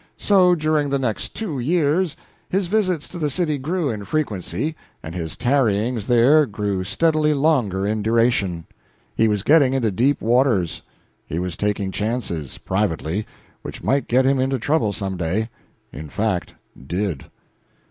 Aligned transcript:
So, 0.17 0.55
during 0.55 0.89
the 0.89 0.97
next 0.97 1.35
two 1.35 1.59
years 1.59 2.15
his 2.49 2.65
visits 2.65 3.07
to 3.09 3.19
the 3.19 3.29
city 3.29 3.59
grew 3.59 3.91
in 3.91 4.03
frequency 4.03 4.75
and 5.03 5.13
his 5.13 5.37
tarryings 5.37 6.07
there 6.07 6.47
grew 6.47 6.83
steadily 6.83 7.35
longer 7.35 7.85
in 7.85 8.01
duration. 8.01 8.65
He 9.15 9.27
was 9.27 9.43
getting 9.43 9.75
into 9.75 9.91
deep 9.91 10.19
waters. 10.19 10.81
He 11.27 11.37
was 11.37 11.55
taking 11.55 11.91
chances, 11.91 12.57
privately, 12.57 13.27
which 13.61 13.83
might 13.83 14.07
get 14.07 14.25
him 14.25 14.39
into 14.39 14.57
trouble 14.57 14.91
some 14.91 15.17
day 15.17 15.51
in 15.93 16.09
fact, 16.09 16.55
did. 16.87 17.25